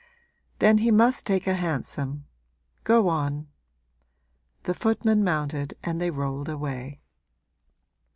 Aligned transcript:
'Then 0.57 0.79
he 0.79 0.89
must 0.89 1.27
take 1.27 1.45
a 1.45 1.53
hansom. 1.53 2.25
Go 2.83 3.07
on.' 3.07 3.47
The 4.63 4.73
footman 4.73 5.23
mounted 5.23 5.75
and 5.83 6.01
they 6.01 6.09
rolled 6.09 6.49
away. 6.49 7.01